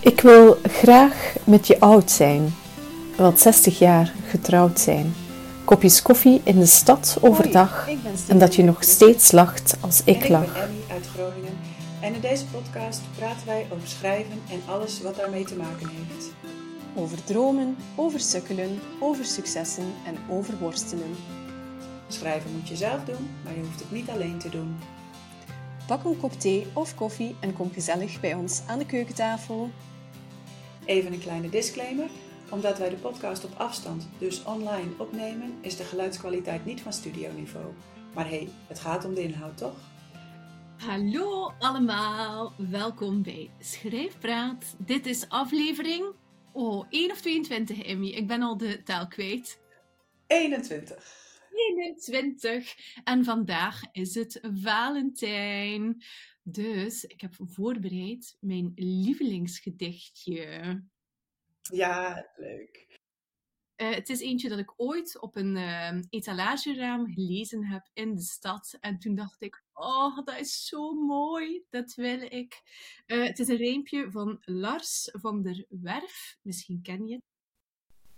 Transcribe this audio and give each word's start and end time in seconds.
Ik 0.00 0.20
wil 0.20 0.58
graag 0.62 1.34
met 1.44 1.66
je 1.66 1.80
oud 1.80 2.10
zijn, 2.10 2.54
wel 3.16 3.32
60 3.36 3.78
jaar 3.78 4.12
getrouwd 4.28 4.80
zijn. 4.80 5.14
Kopjes 5.64 6.02
koffie 6.02 6.40
in 6.44 6.58
de 6.58 6.66
stad 6.66 7.18
overdag 7.20 7.84
Hoi, 7.84 7.98
ik 8.04 8.18
en 8.28 8.38
dat 8.38 8.54
je 8.54 8.62
nog 8.62 8.82
steeds 8.82 9.32
lacht 9.32 9.76
als 9.80 10.02
ik 10.04 10.22
ik 10.22 10.28
lach. 10.28 10.52
ben 10.52 10.62
Emmy 10.62 10.80
uit 10.90 11.06
Groningen. 11.06 11.58
En 12.00 12.14
in 12.14 12.20
deze 12.20 12.44
podcast 12.46 13.00
praten 13.18 13.46
wij 13.46 13.66
over 13.72 13.88
schrijven 13.88 14.40
en 14.50 14.60
alles 14.66 15.02
wat 15.02 15.16
daarmee 15.16 15.44
te 15.44 15.56
maken 15.56 15.88
heeft. 15.88 16.32
Over 16.94 17.24
dromen, 17.24 17.76
over 17.94 18.20
sukkelen, 18.20 18.80
over 19.00 19.24
successen 19.24 19.92
en 20.06 20.16
over 20.28 20.54
worstelen. 20.60 21.16
Schrijven 22.08 22.50
moet 22.52 22.68
je 22.68 22.76
zelf 22.76 23.04
doen, 23.04 23.28
maar 23.44 23.54
je 23.54 23.60
hoeft 23.60 23.80
het 23.80 23.90
niet 23.90 24.08
alleen 24.08 24.38
te 24.38 24.48
doen. 24.48 24.76
Pak 25.88 26.04
een 26.04 26.18
kop 26.18 26.32
thee 26.32 26.66
of 26.74 26.94
koffie 26.94 27.36
en 27.40 27.52
kom 27.52 27.72
gezellig 27.72 28.20
bij 28.20 28.34
ons 28.34 28.62
aan 28.66 28.78
de 28.78 28.86
keukentafel. 28.86 29.70
Even 30.84 31.12
een 31.12 31.20
kleine 31.20 31.48
disclaimer. 31.48 32.08
Omdat 32.50 32.78
wij 32.78 32.88
de 32.88 32.96
podcast 32.96 33.44
op 33.44 33.54
afstand, 33.56 34.08
dus 34.18 34.44
online, 34.44 34.90
opnemen, 34.98 35.58
is 35.60 35.76
de 35.76 35.84
geluidskwaliteit 35.84 36.64
niet 36.64 36.80
van 36.80 36.92
studioniveau. 36.92 37.66
Maar 38.14 38.28
hé, 38.28 38.36
hey, 38.36 38.48
het 38.66 38.78
gaat 38.78 39.04
om 39.04 39.14
de 39.14 39.22
inhoud 39.22 39.56
toch? 39.56 39.76
Hallo 40.76 41.52
allemaal, 41.58 42.52
welkom 42.56 43.22
bij 43.22 43.50
Schrijfpraat. 43.58 44.74
Dit 44.78 45.06
is 45.06 45.28
aflevering 45.28 46.06
oh, 46.52 46.86
1 46.90 47.10
of 47.10 47.20
22, 47.20 47.82
Emmy. 47.82 48.08
Ik 48.08 48.26
ben 48.26 48.42
al 48.42 48.56
de 48.56 48.82
taal 48.82 49.08
kwijt. 49.08 49.58
21. 50.26 51.27
21. 51.58 52.74
En 53.04 53.24
vandaag 53.24 53.82
is 53.92 54.14
het 54.14 54.40
Valentijn. 54.42 56.02
Dus 56.42 57.04
ik 57.04 57.20
heb 57.20 57.34
voorbereid 57.38 58.36
mijn 58.40 58.72
lievelingsgedichtje. 58.74 60.82
Ja, 61.60 62.30
leuk. 62.36 62.88
Eh, 63.78 63.90
het 63.90 64.08
is 64.08 64.20
eentje 64.20 64.48
dat 64.48 64.58
ik 64.58 64.72
ooit 64.76 65.20
op 65.20 65.36
een 65.36 65.56
eh, 65.56 65.98
etalageraam 66.08 67.12
gelezen 67.12 67.64
heb 67.64 67.90
in 67.92 68.14
de 68.14 68.22
stad. 68.22 68.76
En 68.80 68.98
toen 68.98 69.14
dacht 69.14 69.42
ik, 69.42 69.62
oh, 69.72 70.16
dat 70.16 70.38
is 70.38 70.66
zo 70.66 70.92
mooi, 70.92 71.64
dat 71.70 71.94
wil 71.94 72.20
ik. 72.20 72.62
Eh, 73.06 73.24
het 73.24 73.38
is 73.38 73.48
een 73.48 73.56
rijmpje 73.56 74.10
van 74.10 74.38
Lars 74.40 75.08
van 75.12 75.42
der 75.42 75.64
Werf. 75.68 76.38
Misschien 76.42 76.82
ken 76.82 77.06
je 77.06 77.14
het. 77.14 77.24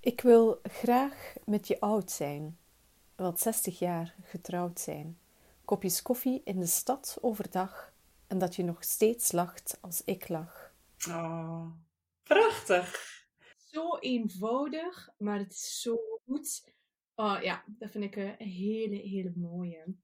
Ik 0.00 0.20
wil 0.20 0.58
graag 0.62 1.34
met 1.44 1.68
je 1.68 1.80
oud 1.80 2.10
zijn, 2.10 2.58
wel 3.20 3.36
60 3.36 3.78
jaar 3.78 4.14
getrouwd 4.22 4.80
zijn. 4.80 5.18
Kopjes 5.64 6.02
koffie 6.02 6.40
in 6.44 6.60
de 6.60 6.66
stad 6.66 7.18
overdag 7.20 7.92
en 8.26 8.38
dat 8.38 8.56
je 8.56 8.64
nog 8.64 8.84
steeds 8.84 9.32
lacht 9.32 9.78
als 9.80 10.02
ik 10.04 10.28
lach. 10.28 10.72
Oh, 11.08 11.66
prachtig. 12.22 13.08
Zo 13.56 13.96
eenvoudig, 13.96 15.08
maar 15.18 15.38
het 15.38 15.52
is 15.52 15.80
zo 15.80 15.96
goed. 16.26 16.72
Oh 17.14 17.38
ja, 17.42 17.64
dat 17.66 17.90
vind 17.90 18.04
ik 18.04 18.16
een 18.16 18.34
hele, 18.38 18.96
hele 18.96 19.32
mooie. 19.36 19.94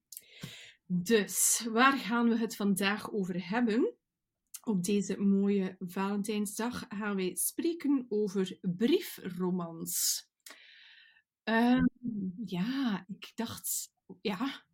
Dus, 0.85 1.67
waar 1.71 1.97
gaan 1.97 2.29
we 2.29 2.37
het 2.37 2.55
vandaag 2.55 3.11
over 3.11 3.49
hebben? 3.49 3.93
Op 4.63 4.83
deze 4.83 5.19
mooie 5.19 5.75
Valentijnsdag 5.79 6.85
gaan 6.89 7.15
wij 7.15 7.35
spreken 7.35 8.05
over 8.09 8.57
briefromans. 8.61 10.25
Ehm, 11.47 11.85
ja, 12.45 13.05
ik 13.07 13.31
dacht, 13.35 13.91
ja, 14.21 14.65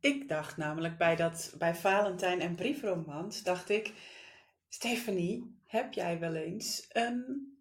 Ik 0.00 0.28
dacht 0.28 0.56
namelijk 0.56 0.98
bij, 0.98 1.16
dat, 1.16 1.54
bij 1.58 1.74
Valentijn 1.74 2.40
en 2.40 2.54
briefromans, 2.54 3.42
dacht 3.42 3.68
ik, 3.68 3.92
Stephanie, 4.68 5.56
heb 5.66 5.92
jij 5.92 6.18
wel 6.18 6.34
eens 6.34 6.86
een 6.88 7.52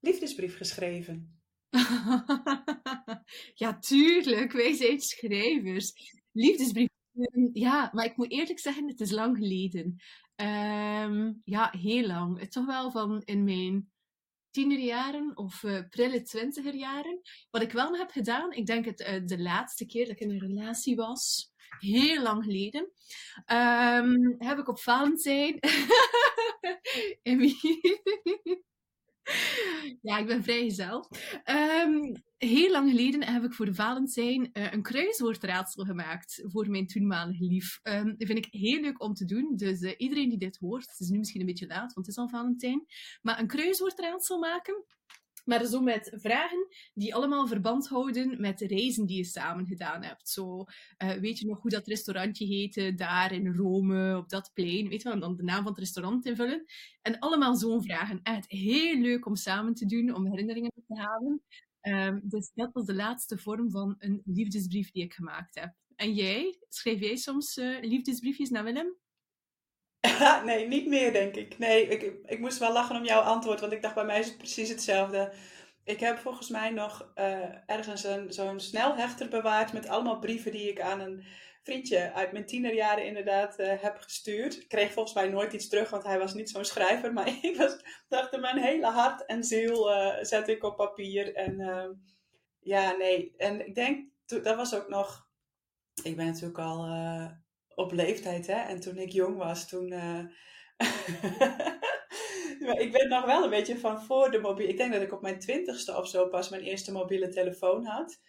liefdesbrief 0.00 0.56
geschreven? 0.56 1.40
ja, 3.54 3.78
tuurlijk, 3.78 4.52
wij 4.52 4.74
zijn 4.74 5.00
schrijvers. 5.00 5.92
Liefdesbrief. 6.32 6.88
ehm, 7.14 7.48
Ja, 7.52 7.90
maar 7.92 8.04
ik 8.04 8.16
moet 8.16 8.30
eerlijk 8.30 8.58
zeggen, 8.58 8.88
het 8.88 9.00
is 9.00 9.10
lang 9.10 9.36
geleden. 9.36 9.96
Ehm, 10.34 11.32
ja, 11.44 11.70
heel 11.78 12.06
lang. 12.06 12.34
Het 12.38 12.48
is 12.48 12.54
toch 12.54 12.66
wel 12.66 12.90
van 12.90 13.22
in 13.24 13.44
mijn 13.44 13.90
tienerjaren 14.56 15.36
of 15.36 15.64
eh 15.64 15.80
prille 15.90 16.22
twintigerjaren. 16.22 17.20
Wat 17.50 17.62
ik 17.62 17.72
wel 17.72 17.96
heb 17.96 18.10
gedaan, 18.10 18.52
ik 18.52 18.66
denk 18.66 18.84
het 18.84 19.00
eh, 19.00 19.20
de 19.24 19.38
laatste 19.38 19.86
keer 19.86 20.06
dat 20.06 20.14
ik 20.14 20.20
in 20.20 20.30
een 20.30 20.46
relatie 20.46 20.96
was, 20.96 21.52
heel 21.78 22.22
lang 22.22 22.44
geleden, 22.44 22.92
ehm, 23.44 24.14
heb 24.38 24.58
ik 24.58 24.68
op 24.68 24.78
Valentijn... 24.78 25.58
Ja, 30.02 30.18
ik 30.18 30.26
ben 30.26 30.42
vrijgezel. 30.42 31.10
Ehm 31.44 32.14
heel 32.46 32.70
lang 32.70 32.90
geleden 32.90 33.24
heb 33.24 33.44
ik 33.44 33.52
voor 33.52 33.74
Valentijn 33.74 34.52
eh, 34.52 34.72
een 34.72 34.82
kruiswoordraadsel 34.82 35.84
gemaakt 35.84 36.42
voor 36.44 36.70
mijn 36.70 36.86
toenmalige 36.86 37.44
lief. 37.44 37.78
Ehm 37.82 38.04
dat 38.04 38.26
vind 38.26 38.46
ik 38.46 38.48
heel 38.50 38.80
leuk 38.80 39.02
om 39.02 39.14
te 39.14 39.24
doen. 39.24 39.52
Dus 39.56 39.80
eh, 39.80 39.94
iedereen 39.96 40.28
die 40.28 40.38
dit 40.38 40.56
hoort, 40.56 40.90
het 40.90 41.00
is 41.00 41.08
nu 41.08 41.18
misschien 41.18 41.40
een 41.40 41.46
beetje 41.46 41.66
laat, 41.66 41.94
want 41.94 42.06
het 42.06 42.08
is 42.08 42.16
al 42.16 42.28
Valentijn, 42.28 42.86
maar 43.22 43.38
een 43.40 43.46
kruiswoordraadsel 43.46 44.38
maken. 44.38 44.84
Maar 45.46 45.64
zo 45.64 45.80
met 45.80 46.12
vragen 46.14 46.66
die 46.94 47.14
allemaal 47.14 47.46
verband 47.46 47.88
houden 47.88 48.40
met 48.40 48.58
de 48.58 48.66
reizen 48.66 49.06
die 49.06 49.16
je 49.16 49.24
samen 49.24 49.66
gedaan 49.66 50.02
hebt. 50.02 50.28
Zo, 50.28 50.64
eh, 50.96 51.10
weet 51.10 51.38
je 51.38 51.46
nog 51.46 51.60
hoe 51.60 51.70
dat 51.70 51.86
restaurantje 51.86 52.46
heette 52.46 52.94
daar 52.94 53.32
in 53.32 53.54
Rome, 53.54 54.16
op 54.16 54.28
dat 54.28 54.50
plein? 54.54 54.88
Weet 54.88 55.02
je 55.02 55.08
wel, 55.08 55.20
dan 55.20 55.36
de 55.36 55.42
naam 55.42 55.62
van 55.62 55.72
het 55.72 55.78
restaurant 55.78 56.26
invullen. 56.26 56.64
En 57.02 57.18
allemaal 57.18 57.56
zo'n 57.56 57.82
vragen. 57.82 58.20
Echt 58.22 58.50
heel 58.50 59.00
leuk 59.00 59.26
om 59.26 59.36
samen 59.36 59.74
te 59.74 59.86
doen, 59.86 60.14
om 60.14 60.26
herinneringen 60.26 60.72
te 60.86 61.00
halen. 61.00 61.42
Ehm, 61.86 62.18
dus 62.22 62.50
dat 62.54 62.72
was 62.72 62.84
de 62.84 62.94
laatste 62.94 63.38
vorm 63.38 63.70
van 63.70 63.94
een 63.98 64.22
liefdesbrief 64.24 64.90
die 64.90 65.04
ik 65.04 65.12
gemaakt 65.14 65.54
heb. 65.54 65.74
En 65.96 66.14
jij? 66.14 66.58
Schrijf 66.68 67.00
jij 67.00 67.16
soms 67.16 67.56
eh, 67.56 67.80
liefdesbriefjes 67.80 68.50
naar 68.50 68.64
Willem? 68.64 68.96
nee, 70.44 70.66
niet 70.66 70.86
meer 70.86 71.12
denk 71.12 71.34
ik. 71.34 71.58
Nee, 71.58 71.88
ik, 71.88 72.28
ik 72.30 72.38
moest 72.38 72.58
wel 72.58 72.72
lachen 72.72 72.96
om 72.96 73.04
jouw 73.04 73.20
antwoord, 73.20 73.60
want 73.60 73.72
ik 73.72 73.82
dacht 73.82 73.94
bij 73.94 74.04
mij 74.04 74.18
is 74.18 74.26
het 74.26 74.38
precies 74.38 74.68
hetzelfde. 74.68 75.32
Ik 75.84 76.00
heb 76.00 76.18
volgens 76.18 76.48
mij 76.48 76.70
nog 76.70 77.10
eh, 77.14 77.70
ergens 77.70 78.06
zo'n 78.28 78.60
snelhechter 78.60 79.28
bewaard 79.28 79.72
met 79.72 79.88
allemaal 79.88 80.18
brieven 80.18 80.52
die 80.52 80.70
ik 80.70 80.80
aan 80.80 81.00
een 81.00 81.24
vriendje 81.66 82.12
uit 82.12 82.32
mijn 82.32 82.46
tienerjaren 82.46 83.06
inderdaad 83.06 83.56
eh, 83.56 83.82
heb 83.82 83.98
gestuurd. 83.98 84.60
Ik 84.60 84.68
kreeg 84.68 84.92
volgens 84.92 85.14
mij 85.14 85.28
nooit 85.28 85.52
iets 85.52 85.68
terug, 85.68 85.90
want 85.90 86.04
hij 86.04 86.18
was 86.18 86.34
niet 86.34 86.50
zo'n 86.50 86.64
schrijver, 86.64 87.12
maar 87.12 87.28
ik 87.42 87.56
was, 87.56 87.76
dacht 88.08 88.40
mijn 88.40 88.58
hele 88.58 88.86
hart 88.86 89.24
en 89.24 89.44
ziel 89.44 89.92
eh 89.92 90.24
zet 90.24 90.48
ik 90.48 90.62
op 90.62 90.76
papier. 90.76 91.34
En 91.34 91.60
ehm, 91.60 91.92
ja, 92.60 92.96
nee, 92.96 93.34
en 93.36 93.66
ik 93.66 93.74
denk, 93.74 94.08
dat 94.26 94.56
was 94.56 94.74
ook 94.74 94.88
nog, 94.88 95.28
ik 96.02 96.16
ben 96.16 96.26
natuurlijk 96.26 96.58
al 96.58 96.84
eh, 96.84 97.30
op 97.74 97.92
leeftijd, 97.92 98.46
hè, 98.46 98.60
en 98.60 98.80
toen 98.80 98.98
ik 98.98 99.12
jong 99.12 99.36
was, 99.36 99.68
toen... 99.68 99.92
ik 102.84 102.92
ben 102.92 103.08
nog 103.08 103.24
wel 103.24 103.44
een 103.44 103.50
beetje 103.50 103.78
van 103.78 104.02
voor 104.02 104.30
de 104.30 104.38
mobiele. 104.38 104.72
Ik 104.72 104.78
denk 104.78 104.92
dat 104.92 105.02
ik 105.02 105.12
op 105.12 105.22
mijn 105.22 105.38
twintigste 105.38 105.96
of 105.96 106.08
zo 106.08 106.28
pas 106.28 106.48
mijn 106.48 106.62
eerste 106.62 106.92
mobiele 106.92 107.28
telefoon 107.28 107.84
had. 107.84 108.20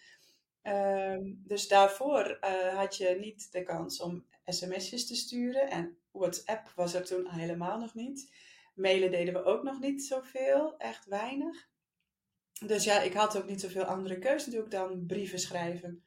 Ehm, 0.61 1.21
dus 1.35 1.67
daarvoor 1.67 2.23
eh, 2.23 2.75
had 2.75 2.97
je 2.97 3.17
niet 3.19 3.51
de 3.51 3.63
kans 3.63 4.01
om 4.01 4.25
sms'jes 4.45 5.07
te 5.07 5.15
sturen. 5.15 5.69
En 5.69 5.97
WhatsApp 6.11 6.71
was 6.75 6.93
er 6.93 7.05
toen 7.05 7.29
helemaal 7.29 7.79
nog 7.79 7.93
niet. 7.93 8.35
Mailen 8.75 9.11
deden 9.11 9.33
we 9.33 9.43
ook 9.43 9.63
nog 9.63 9.79
niet 9.79 10.03
zoveel, 10.03 10.77
echt 10.77 11.05
weinig. 11.05 11.67
Dus 12.65 12.83
ja, 12.83 13.01
ik 13.01 13.13
had 13.13 13.37
ook 13.37 13.47
niet 13.47 13.61
zoveel 13.61 13.83
andere 13.83 14.19
keuze 14.19 14.45
natuurlijk 14.45 14.71
dan 14.71 15.05
brieven 15.05 15.39
schrijven. 15.39 16.03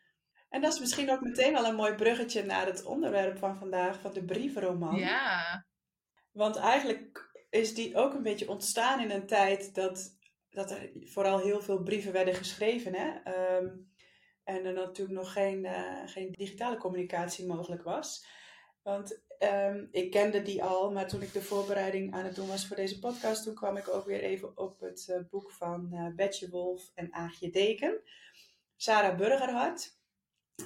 En 0.49 0.60
dat 0.60 0.72
is 0.72 0.81
misschien 0.81 1.10
ook 1.10 1.21
meteen 1.21 1.53
wel 1.53 1.65
een 1.65 1.75
mooi 1.75 1.94
bruggetje 1.94 2.44
naar 2.44 2.66
het 2.66 2.84
onderwerp 2.84 3.39
van 3.39 3.56
vandaag, 3.56 4.00
van 4.00 4.12
de 4.12 4.25
brievenroman. 4.25 4.97
Ja. 4.97 5.65
Want 6.33 6.56
eigenlijk 6.56 7.31
is 7.50 7.75
die 7.75 7.97
ook 7.97 8.15
een 8.15 8.22
beetje 8.22 8.48
ontstaan 8.48 9.01
in 9.01 9.10
een 9.10 9.27
tijd 9.27 9.74
dat, 9.74 10.16
dat 10.51 10.71
er 10.71 10.91
vooral 11.01 11.39
heel 11.39 11.60
veel 11.60 11.83
brieven 11.83 12.13
werden 12.13 12.34
geschreven. 12.34 12.95
Hè? 12.95 13.21
Ehm, 13.24 13.69
en 14.50 14.64
er 14.64 14.72
natuurlijk 14.72 15.18
nog 15.18 15.32
geen, 15.32 15.64
eh, 15.64 16.02
geen 16.06 16.32
digitale 16.32 16.76
communicatie 16.76 17.47
mogelijk 17.47 17.82
was. 17.82 18.26
Want 18.82 19.22
ehm, 19.38 19.86
ik 19.91 20.10
kende 20.10 20.42
die 20.42 20.62
al, 20.62 20.92
maar 20.92 21.08
toen 21.08 21.22
ik 21.22 21.32
de 21.32 21.42
voorbereiding 21.42 22.14
aan 22.14 22.24
het 22.24 22.34
doen 22.34 22.48
was 22.48 22.66
voor 22.66 22.76
deze 22.76 22.98
podcast, 22.98 23.44
toen 23.44 23.54
kwam 23.54 23.76
ik 23.76 23.88
ook 23.88 24.04
weer 24.04 24.20
even 24.20 24.58
op 24.58 24.80
het 24.80 25.08
eh, 25.08 25.20
boek 25.30 25.50
van 25.50 25.92
eh 25.92 26.14
Betje 26.14 26.50
Wolf 26.50 26.91
en 26.94 27.12
Aagje 27.12 27.50
Deken. 27.50 28.00
Sarah 28.76 29.16
Burgerhart 29.16 29.98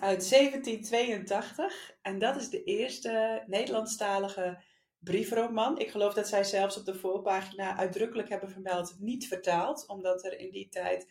uit 0.00 0.28
1782. 0.28 1.96
En 2.02 2.19
dat 2.19 2.36
is 2.36 2.50
de 2.50 2.64
eerste 2.64 3.42
Nederlandstalige 3.46 4.62
briefroman. 4.98 5.78
Ik 5.78 5.90
geloof 5.90 6.14
dat 6.14 6.28
zij 6.28 6.44
zelfs 6.44 6.76
op 6.76 6.84
de 6.84 6.94
voorpagina 6.94 7.76
uitdrukkelijk 7.76 8.28
hebben 8.28 8.50
vermeld 8.50 8.96
niet 8.98 9.28
vertaald, 9.28 9.86
omdat 9.86 10.25
er 10.25 10.38
in 10.38 10.50
die 10.50 10.69
tijd 10.69 11.06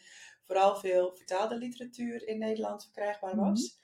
vooral 0.45 0.75
veel 0.75 1.16
vertaalde 1.16 1.57
literatuur 1.57 2.28
in 2.28 2.38
Nederland 2.40 2.84
verkrijgbaar 2.84 3.36
was. 3.36 3.80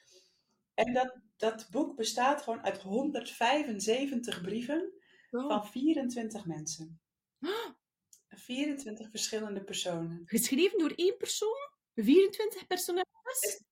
En 0.73 0.93
dat, 0.93 1.15
dat 1.37 1.67
boek 1.71 1.95
bestaat 1.95 2.41
gewoon 2.41 2.63
uit 2.63 2.81
175 2.81 4.41
brieven 4.41 4.93
Oh. 5.31 5.47
van 5.47 5.67
24 5.67 6.45
mensen. 6.45 7.01
24 8.29 9.09
verschillende 9.09 9.63
personen. 9.63 10.21
Geschreven 10.25 10.79
door 10.79 10.91
één 10.95 11.17
persoon? 11.17 11.69
24 11.95 12.67
personages? 12.67 13.63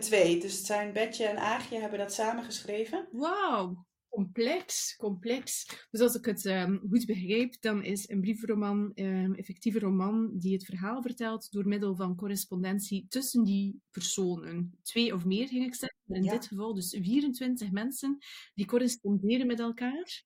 Twee, 0.00 0.40
dus 0.40 0.56
het 0.56 0.66
zijn 0.66 0.92
Betje 0.92 1.26
en 1.26 1.38
Aagje 1.38 1.78
hebben 1.78 1.98
dat 1.98 2.12
samen 2.12 2.44
geschreven. 2.44 3.08
Wauw, 3.12 3.86
complex, 4.12 4.96
complex. 4.96 5.66
Dus 5.90 6.00
als 6.00 6.14
ik 6.14 6.24
het 6.24 6.44
um, 6.44 6.80
goed 6.90 7.06
begrijp, 7.06 7.60
dan 7.60 7.84
is 7.84 8.08
een 8.08 8.20
briefroman 8.20 8.92
um, 8.94 9.34
effectieve 9.34 9.78
roman 9.78 10.38
die 10.38 10.52
het 10.52 10.64
verhaal 10.64 11.02
vertelt 11.02 11.52
door 11.52 11.68
middel 11.68 11.96
van 11.96 12.16
correspondentie 12.16 13.06
tussen 13.08 13.44
die 13.44 13.80
personen. 13.90 14.78
Twee 14.82 15.14
of 15.14 15.24
meer, 15.24 15.48
ging 15.48 15.64
ik 15.64 15.74
zeggen. 15.74 15.98
In 16.06 16.22
ja. 16.22 16.32
dit 16.32 16.46
geval 16.46 16.74
dus 16.74 16.98
24 17.02 17.70
mensen 17.70 18.18
die 18.54 18.66
corresponderen 18.66 19.46
met 19.46 19.60
elkaar. 19.60 20.24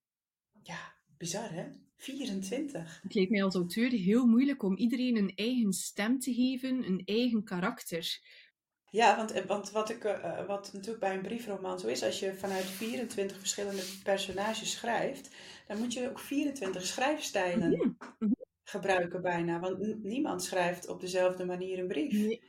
Ja, 0.62 0.94
bizar 1.16 1.52
hè? 1.52 1.68
24. 1.96 2.98
Het 3.02 3.14
lijkt 3.14 3.30
mij 3.30 3.42
als 3.44 3.54
auteur 3.54 3.90
heel 3.90 4.26
moeilijk 4.26 4.62
om 4.62 4.76
iedereen 4.76 5.16
een 5.16 5.32
eigen 5.34 5.72
stem 5.72 6.18
te 6.18 6.34
geven, 6.34 6.86
een 6.86 7.02
eigen 7.04 7.44
karakter. 7.44 8.20
Ja, 8.96 9.16
want, 9.16 9.44
want 9.44 9.70
wat, 9.70 9.90
ik, 9.90 10.04
uh, 10.04 10.46
wat 10.46 10.72
natuurlijk 10.72 11.00
bij 11.00 11.14
een 11.14 11.22
briefroman 11.22 11.78
zo 11.78 11.86
is, 11.86 12.02
als 12.02 12.18
je 12.18 12.34
vanuit 12.34 12.64
24 12.64 13.38
verschillende 13.38 13.82
personages 14.02 14.70
schrijft, 14.70 15.30
dan 15.66 15.78
moet 15.78 15.92
je 15.92 16.08
ook 16.08 16.20
24 16.20 16.86
schrijfstijlen 16.86 17.68
mm 17.68 17.96
-hmm. 18.18 18.36
gebruiken 18.62 19.22
bijna. 19.22 19.60
Want 19.60 20.02
niemand 20.02 20.42
schrijft 20.42 20.88
op 20.88 21.00
dezelfde 21.00 21.44
manier 21.44 21.78
een 21.78 21.88
brief. 21.88 22.12
Nee. 22.12 22.42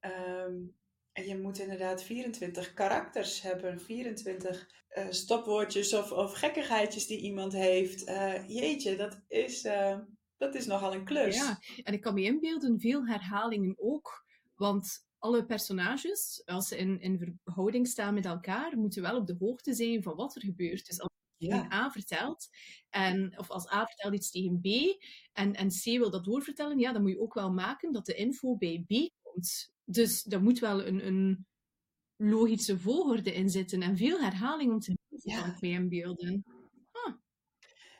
Um, 0.00 0.74
en 1.12 1.26
je 1.26 1.38
moet 1.38 1.58
inderdaad 1.58 2.02
24 2.02 2.74
karakters 2.74 3.42
hebben, 3.42 3.80
24 3.80 4.68
uh, 4.98 5.04
stopwoordjes 5.10 5.94
of, 5.94 6.12
of 6.12 6.32
gekkigheidjes 6.32 7.06
die 7.06 7.20
iemand 7.20 7.52
heeft. 7.52 8.08
Uh, 8.08 8.48
jeetje, 8.48 8.96
dat 8.96 9.20
is, 9.28 9.64
uh, 9.64 9.98
dat 10.36 10.54
is 10.54 10.66
nogal 10.66 10.94
een 10.94 11.04
klus. 11.04 11.36
Ja, 11.36 11.58
en 11.82 11.92
ik 11.92 12.00
kan 12.00 12.14
me 12.14 12.22
inbeelden, 12.22 12.80
veel 12.80 13.06
herhalingen 13.06 13.74
ook. 13.78 14.24
Want 14.54 15.04
alle 15.24 15.44
personages, 15.44 16.42
als 16.44 16.68
ze 16.68 16.76
in, 16.76 17.00
in 17.00 17.38
verhouding 17.44 17.86
staan 17.86 18.14
met 18.14 18.24
elkaar, 18.24 18.76
moeten 18.78 19.02
wel 19.02 19.16
op 19.16 19.26
de 19.26 19.36
hoogte 19.38 19.74
zijn 19.74 20.02
van 20.02 20.16
wat 20.16 20.34
er 20.34 20.42
gebeurt. 20.42 20.86
Dus 20.86 21.00
als 21.00 21.12
ja. 21.36 21.72
A 21.72 21.90
vertelt, 21.90 22.48
en, 22.90 23.38
of 23.38 23.50
als 23.50 23.72
A 23.72 23.86
vertelt 23.86 24.14
iets 24.14 24.30
tegen 24.30 24.60
B, 24.60 24.66
en, 25.32 25.54
en 25.54 25.68
C 25.68 25.84
wil 25.84 26.10
dat 26.10 26.24
doorvertellen, 26.24 26.78
ja, 26.78 26.92
dan 26.92 27.02
moet 27.02 27.10
je 27.10 27.20
ook 27.20 27.34
wel 27.34 27.52
maken 27.52 27.92
dat 27.92 28.06
de 28.06 28.14
info 28.14 28.56
bij 28.56 28.84
B 28.86 29.10
komt. 29.22 29.72
Dus 29.84 30.22
daar 30.22 30.42
moet 30.42 30.58
wel 30.58 30.86
een, 30.86 31.06
een 31.06 31.46
logische 32.16 32.78
volgorde 32.78 33.32
in 33.32 33.50
zitten 33.50 33.82
en 33.82 33.96
veel 33.96 34.20
herhaling 34.20 34.72
om 34.72 34.80
te 34.80 34.94
doen, 35.08 35.20
ja. 35.22 35.40
kan 35.40 35.50
ik 35.50 35.60
me 35.60 35.68
inbeelden. 35.68 36.44
Huh. 36.92 37.14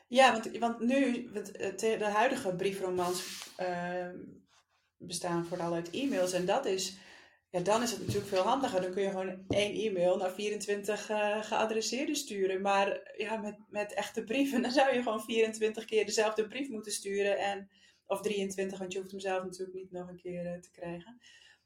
Ja, 0.07 0.31
want, 0.31 0.57
want 0.57 0.79
nu, 0.79 1.31
de 1.77 2.09
huidige 2.13 2.55
briefromans 2.55 3.47
uh, 3.59 4.09
bestaan 4.97 5.45
vooral 5.45 5.73
uit 5.73 5.89
e-mails. 5.89 6.31
En 6.33 6.45
dat 6.45 6.65
is, 6.65 6.97
ja, 7.55 7.61
dan 7.61 7.81
is 7.81 7.91
het 7.91 7.99
natuurlijk 7.99 8.27
veel 8.27 8.41
handiger. 8.41 8.81
Dan 8.81 8.91
kun 8.91 9.03
je 9.03 9.09
gewoon 9.09 9.45
één 9.47 9.73
e-mail 9.73 10.17
naar 10.17 10.31
24 10.31 11.09
uh, 11.09 11.43
geadresseerden 11.43 12.15
sturen. 12.15 12.61
Maar 12.61 13.13
ja, 13.17 13.37
met, 13.37 13.57
met 13.69 13.93
echte 13.93 14.23
brieven, 14.23 14.61
dan 14.61 14.71
zou 14.71 14.95
je 14.95 15.01
gewoon 15.01 15.21
24 15.21 15.85
keer 15.85 16.05
dezelfde 16.05 16.47
brief 16.47 16.69
moeten 16.69 16.91
sturen. 16.91 17.37
En, 17.37 17.69
of 18.05 18.21
23, 18.21 18.79
want 18.79 18.91
je 18.93 18.99
hoeft 18.99 19.11
hem 19.11 19.19
zelf 19.19 19.43
natuurlijk 19.43 19.77
niet 19.77 19.91
nog 19.91 20.07
een 20.07 20.17
keer 20.17 20.45
uh, 20.45 20.59
te 20.59 20.71
krijgen. 20.71 21.17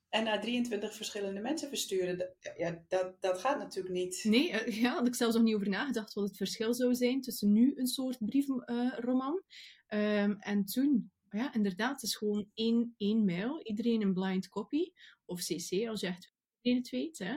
En 0.09 0.23
naar 0.23 0.41
23 0.41 0.95
verschillende 0.95 1.41
mensen 1.41 1.69
versturen, 1.69 2.17
dat, 2.17 2.35
ja, 2.57 2.83
dat, 2.87 3.21
dat 3.21 3.39
gaat 3.39 3.57
natuurlijk 3.57 3.95
niet. 3.95 4.23
Nee, 4.23 4.51
uh, 4.51 4.81
ja, 4.81 4.93
had 4.93 5.07
ik 5.07 5.15
zelfs 5.15 5.35
nog 5.35 5.43
niet 5.43 5.55
over 5.55 5.69
nagedacht 5.69 6.13
wat 6.13 6.27
het 6.27 6.37
verschil 6.37 6.73
zou 6.73 6.95
zijn 6.95 7.21
tussen 7.21 7.51
nu 7.51 7.73
een 7.75 7.87
soort 7.87 8.17
briefroman 8.19 9.43
um, 9.87 10.37
en 10.39 10.65
toen. 10.65 11.11
Ja, 11.39 11.53
inderdaad, 11.53 11.91
het 11.91 12.03
is 12.03 12.15
gewoon 12.15 12.49
één, 12.53 12.95
één 12.97 13.25
mail, 13.25 13.61
iedereen 13.63 14.01
een 14.01 14.13
blind 14.13 14.49
copy, 14.49 14.91
of 15.25 15.39
cc 15.39 15.87
als 15.87 16.01
je 16.01 16.07
echt 16.07 16.33
iedereen 16.61 16.77
het 16.77 16.89
weet. 16.89 17.17
Hè. 17.17 17.35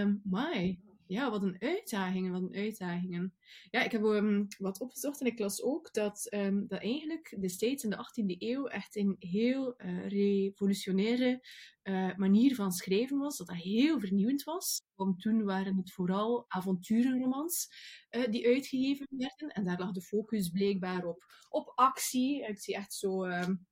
Um, 0.00 0.20
maar 0.24 0.76
ja, 1.06 1.30
wat 1.30 1.42
een 1.42 1.56
uitdagingen, 1.58 2.32
wat 2.32 2.42
een 2.42 2.54
uitdagingen. 2.54 3.34
Ja, 3.70 3.82
ik 3.82 3.92
heb 3.92 4.02
um, 4.02 4.46
wat 4.58 4.80
opgezocht 4.80 5.20
en 5.20 5.26
ik 5.26 5.38
las 5.38 5.62
ook 5.62 5.92
dat, 5.92 6.26
um, 6.34 6.66
dat 6.68 6.80
eigenlijk 6.80 7.36
destijds 7.40 7.84
in 7.84 7.90
de 7.90 7.96
18e 7.96 8.38
eeuw 8.38 8.66
echt 8.66 8.96
een 8.96 9.16
heel 9.18 9.74
uh, 9.78 10.08
revolutionaire 10.08 11.46
uh, 11.82 12.16
manier 12.16 12.54
van 12.54 12.72
schrijven 12.72 13.18
was. 13.18 13.36
Dat 13.36 13.46
dat 13.46 13.56
heel 13.56 14.00
vernieuwend 14.00 14.42
was. 14.42 14.82
Want 14.94 15.20
toen 15.20 15.44
waren 15.44 15.76
het 15.76 15.92
vooral 15.92 16.44
avonturenromans 16.48 17.68
uh, 18.10 18.30
die 18.30 18.46
uitgegeven 18.46 19.06
werden. 19.10 19.48
En 19.48 19.64
daar 19.64 19.78
lag 19.78 19.92
de 19.92 20.02
focus 20.02 20.48
blijkbaar 20.48 21.04
op, 21.04 21.24
op 21.48 21.72
actie. 21.74 22.46
Ik 22.46 22.58
zie 22.58 22.74
echt 22.74 22.94
zo... 22.94 23.24
Um, 23.24 23.66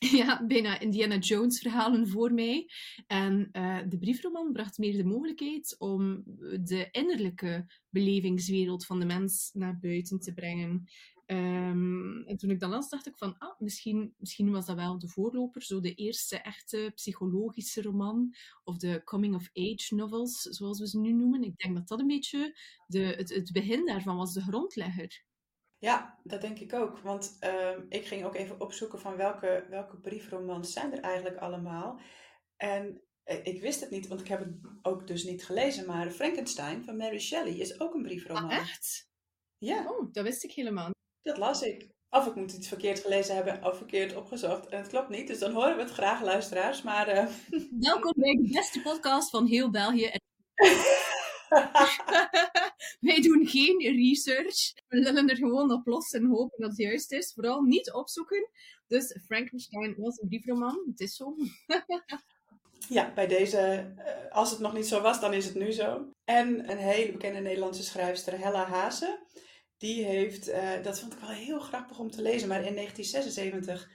ja, 0.20 0.46
bijna 0.46 0.80
Indiana 0.80 1.16
Jones 1.18 1.58
verhalen 1.58 2.08
voor 2.08 2.32
mij. 2.32 2.70
En 3.06 3.48
uh, 3.52 3.78
de 3.88 3.98
briefroman 3.98 4.52
bracht 4.52 4.78
meer 4.78 4.96
de 4.96 5.04
mogelijkheid 5.04 5.74
om 5.78 6.22
de 6.60 6.88
innerlijke 6.90 7.66
belevingswereld 7.90 8.86
van 8.86 8.98
de 8.98 9.06
mens 9.06 9.50
naar 9.52 9.78
buiten 9.78 10.20
te 10.20 10.32
brengen. 10.32 10.88
Um, 11.26 12.24
en 12.26 12.36
toen 12.36 12.50
ik 12.50 12.60
dat 12.60 12.70
las, 12.70 12.88
dacht 12.88 13.06
ik 13.06 13.16
van, 13.16 13.38
ah, 13.38 13.60
misschien, 13.60 14.14
misschien 14.18 14.50
was 14.50 14.66
dat 14.66 14.76
wel 14.76 14.98
de 14.98 15.08
voorloper, 15.08 15.62
zo 15.62 15.80
de 15.80 15.94
eerste 15.94 16.36
echte 16.36 16.92
psychologische 16.94 17.82
roman, 17.82 18.34
of 18.64 18.76
de 18.76 19.02
coming-of-age 19.04 19.94
novels, 19.94 20.42
zoals 20.42 20.78
we 20.78 20.88
ze 20.88 20.98
nu 20.98 21.12
noemen. 21.12 21.42
Ik 21.42 21.56
denk 21.56 21.74
dat 21.74 21.88
dat 21.88 22.00
een 22.00 22.06
beetje 22.06 22.58
de, 22.86 22.98
het, 22.98 23.34
het 23.34 23.52
begin 23.52 23.86
daarvan 23.86 24.16
was, 24.16 24.32
de 24.32 24.42
grondlegger. 24.42 25.22
Ja, 25.80 26.18
dat 26.24 26.40
denk 26.40 26.58
ik 26.58 26.72
ook. 26.72 26.98
Want 26.98 27.36
uh, 27.44 27.78
ik 27.88 28.06
ging 28.06 28.24
ook 28.24 28.34
even 28.34 28.60
opzoeken 28.60 29.00
van 29.00 29.16
welke, 29.16 29.66
welke 29.68 29.96
briefromans 29.96 30.72
zijn 30.72 30.92
er 30.92 31.00
eigenlijk 31.00 31.36
allemaal. 31.36 32.00
En 32.56 33.02
ik 33.42 33.60
wist 33.60 33.80
het 33.80 33.90
niet, 33.90 34.08
want 34.08 34.20
ik 34.20 34.28
heb 34.28 34.38
het 34.38 34.54
ook 34.82 35.06
dus 35.06 35.24
niet 35.24 35.44
gelezen. 35.44 35.86
Maar 35.86 36.10
Frankenstein 36.10 36.84
van 36.84 36.96
Mary 36.96 37.18
Shelley 37.18 37.52
is 37.52 37.80
ook 37.80 37.94
een 37.94 38.02
briefroman. 38.02 38.50
Ah, 38.50 38.56
echt? 38.56 39.08
Ja. 39.58 39.90
Oh, 39.90 40.12
dat 40.12 40.24
wist 40.24 40.44
ik 40.44 40.52
helemaal 40.52 40.86
niet. 40.86 40.96
Dat 41.22 41.38
las 41.38 41.62
ik. 41.62 41.88
Of 42.08 42.26
ik 42.26 42.34
moet 42.34 42.52
iets 42.52 42.68
verkeerd 42.68 42.98
gelezen 42.98 43.34
hebben 43.34 43.64
of 43.64 43.76
verkeerd 43.76 44.16
opgezocht. 44.16 44.66
En 44.66 44.78
het 44.78 44.88
klopt 44.88 45.08
niet, 45.08 45.26
dus 45.26 45.38
dan 45.38 45.52
horen 45.52 45.76
we 45.76 45.82
het 45.82 45.92
graag, 45.92 46.22
luisteraars. 46.22 46.82
Maar, 46.82 47.08
uh... 47.08 47.26
Welkom 47.90 48.12
bij 48.16 48.34
de 48.34 48.48
beste 48.52 48.80
podcast 48.80 49.30
van 49.30 49.46
heel 49.46 49.70
België. 49.70 50.10
Wij 53.08 53.20
doen 53.20 53.46
geen 53.46 53.78
research. 53.78 54.72
We 54.88 55.02
zullen 55.02 55.28
er 55.28 55.36
gewoon 55.36 55.72
op 55.72 55.86
los 55.86 56.10
en 56.10 56.26
hopen 56.26 56.60
dat 56.60 56.70
het 56.70 56.78
juist 56.78 57.12
is. 57.12 57.32
Vooral 57.32 57.62
niet 57.62 57.92
opzoeken. 57.92 58.48
Dus 58.86 59.18
Frankenstein 59.24 59.94
was 59.96 60.20
een 60.20 60.28
briefroman. 60.28 60.82
Het 60.90 61.00
is 61.00 61.16
zo. 61.16 61.34
ja, 62.88 63.12
bij 63.14 63.26
deze, 63.26 63.92
als 64.30 64.50
het 64.50 64.60
nog 64.60 64.72
niet 64.72 64.86
zo 64.86 65.00
was, 65.00 65.20
dan 65.20 65.32
is 65.32 65.44
het 65.44 65.54
nu 65.54 65.72
zo. 65.72 66.12
En 66.24 66.70
een 66.70 66.78
hele 66.78 67.12
bekende 67.12 67.40
Nederlandse 67.40 67.82
schrijfster, 67.82 68.38
Hella 68.38 68.64
Haase. 68.64 69.26
Die 69.76 70.04
heeft, 70.04 70.48
uh, 70.48 70.82
dat 70.82 71.00
vond 71.00 71.12
ik 71.12 71.18
wel 71.18 71.28
heel 71.28 71.60
grappig 71.60 71.98
om 71.98 72.10
te 72.10 72.22
lezen, 72.22 72.48
maar 72.48 72.64
in 72.64 72.74
1976 72.74 73.90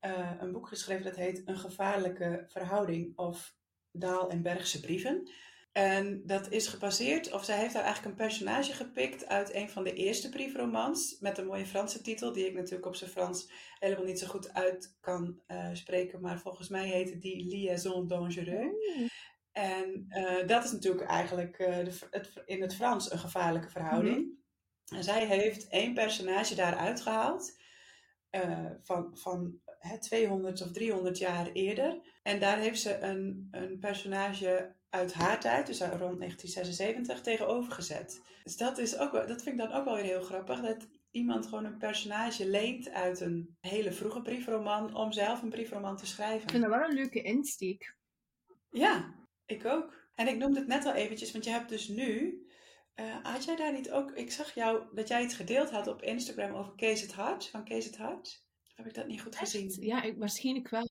uh, 0.00 0.32
een 0.38 0.52
boek 0.52 0.68
geschreven 0.68 1.04
dat 1.04 1.16
heet 1.16 1.42
Een 1.44 1.58
gevaarlijke 1.58 2.44
verhouding 2.48 3.18
of 3.18 3.54
Daal 3.90 4.30
en 4.30 4.42
Bergse 4.42 4.80
brieven. 4.80 5.30
En 5.78 6.22
dat 6.26 6.50
is 6.50 6.66
gebaseerd, 6.66 7.32
of 7.32 7.44
zij 7.44 7.58
heeft 7.58 7.72
daar 7.72 7.82
eigenlijk 7.82 8.12
een 8.12 8.26
personage 8.26 8.72
gepikt 8.72 9.26
uit 9.26 9.54
een 9.54 9.70
van 9.70 9.84
de 9.84 9.92
eerste 9.92 10.28
briefromans. 10.28 11.16
Met 11.20 11.38
een 11.38 11.46
mooie 11.46 11.66
Franse 11.66 12.00
titel, 12.00 12.32
die 12.32 12.46
ik 12.46 12.54
natuurlijk 12.54 12.86
op 12.86 12.96
zijn 12.96 13.10
Frans 13.10 13.50
helemaal 13.78 14.04
niet 14.04 14.18
zo 14.18 14.26
goed 14.26 14.54
uit 14.54 14.96
kan 15.00 15.40
uh, 15.48 15.68
spreken. 15.72 16.20
Maar 16.20 16.40
volgens 16.40 16.68
mij 16.68 16.86
heette 16.86 17.18
die 17.18 17.46
Liaison 17.46 18.06
Dangereux. 18.06 18.96
Mm. 18.96 19.06
En 19.52 20.06
uh, 20.08 20.46
dat 20.46 20.64
is 20.64 20.72
natuurlijk 20.72 21.06
eigenlijk 21.06 21.58
uh, 21.58 21.76
de, 21.76 21.98
het, 22.10 22.42
in 22.44 22.62
het 22.62 22.74
Frans 22.74 23.12
een 23.12 23.18
gevaarlijke 23.18 23.70
verhouding. 23.70 24.16
Mm. 24.16 24.38
En 24.96 25.04
zij 25.04 25.26
heeft 25.26 25.68
één 25.68 25.94
personage 25.94 26.54
daaruit 26.54 27.00
gehaald. 27.00 27.56
van 28.82 29.16
van 29.16 29.60
hè, 29.78 29.98
200 29.98 30.62
of 30.62 30.72
300 30.72 31.18
jaar 31.18 31.52
eerder. 31.52 32.00
En 32.22 32.40
daar 32.40 32.58
heeft 32.58 32.80
ze 32.80 32.98
een, 32.98 33.48
een 33.50 33.78
personage 33.78 34.76
uit 34.90 35.12
haar 35.12 35.40
tijd, 35.40 35.66
dus 35.66 35.80
rond 35.80 36.18
1976, 36.18 37.20
tegenovergezet. 37.20 38.20
Dus 38.44 38.56
dat, 38.56 38.78
is 38.78 38.98
ook, 38.98 39.12
dat 39.12 39.42
vind 39.42 39.46
ik 39.46 39.58
dan 39.58 39.72
ook 39.72 39.84
wel 39.84 39.94
weer 39.94 40.04
heel 40.04 40.22
grappig. 40.22 40.60
Dat 40.60 40.88
iemand 41.10 41.46
gewoon 41.46 41.64
een 41.64 41.78
personage 41.78 42.48
leent 42.48 42.90
uit 42.90 43.20
een 43.20 43.56
hele 43.60 43.92
vroege 43.92 44.22
briefroman 44.22 44.94
om 44.94 45.12
zelf 45.12 45.42
een 45.42 45.48
briefroman 45.48 45.96
te 45.96 46.06
schrijven. 46.06 46.42
Ik 46.42 46.50
vind 46.50 46.62
dat 46.62 46.72
wel 46.72 46.88
een 46.88 46.94
leuke 46.94 47.22
insteek. 47.22 47.96
Ja, 48.70 49.14
ik 49.46 49.64
ook. 49.64 50.06
En 50.14 50.28
ik 50.28 50.36
noemde 50.36 50.58
het 50.58 50.68
net 50.68 50.84
al 50.84 50.92
eventjes, 50.92 51.32
want 51.32 51.44
je 51.44 51.50
hebt 51.50 51.68
dus 51.68 51.88
nu... 51.88 52.42
Uh, 52.94 53.16
had 53.22 53.44
jij 53.44 53.56
daar 53.56 53.72
niet 53.72 53.90
ook... 53.90 54.10
Ik 54.10 54.30
zag 54.30 54.54
jou 54.54 54.82
dat 54.94 55.08
jij 55.08 55.22
iets 55.22 55.34
gedeeld 55.34 55.70
had 55.70 55.86
op 55.86 56.02
Instagram 56.02 56.54
over 56.54 56.74
Kees 56.74 57.00
het 57.00 57.12
Hart, 57.12 57.48
van 57.48 57.64
Kees 57.64 57.84
het 57.84 57.96
Hart. 57.96 58.44
Heb 58.74 58.86
ik 58.86 58.94
dat 58.94 59.06
niet 59.06 59.20
goed 59.20 59.34
Echt? 59.34 59.42
gezien? 59.42 59.86
Ja, 59.86 60.02
ik, 60.02 60.18
waarschijnlijk 60.18 60.68
wel. 60.68 60.88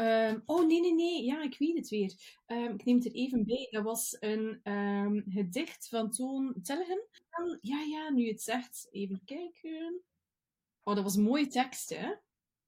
Um, 0.00 0.42
oh, 0.46 0.66
nee, 0.66 0.80
nee, 0.80 0.94
nee. 0.94 1.24
Ja, 1.24 1.42
ik 1.42 1.58
weet 1.58 1.76
het 1.76 1.88
weer. 1.88 2.40
Um, 2.46 2.74
ik 2.74 2.84
neem 2.84 2.96
het 2.96 3.06
er 3.06 3.12
even 3.12 3.44
bij. 3.44 3.68
Dat 3.70 3.82
was 3.82 4.16
een 4.20 4.72
um, 4.72 5.24
gedicht 5.28 5.88
van 5.88 6.10
Toon 6.10 6.54
Tellegen. 6.62 7.02
Ja, 7.60 7.80
ja, 7.80 8.10
nu 8.10 8.28
het 8.28 8.42
zegt. 8.42 8.88
Even 8.90 9.20
kijken. 9.24 10.00
Oh, 10.82 10.94
dat 10.94 11.04
was 11.04 11.16
een 11.16 11.22
mooie 11.22 11.46
tekst, 11.46 11.88
hè? 11.88 12.14